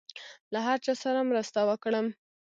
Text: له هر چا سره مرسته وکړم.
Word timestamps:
له 0.53 0.59
هر 0.67 0.77
چا 0.85 0.93
سره 1.03 1.19
مرسته 1.31 1.59
وکړم. 1.69 2.07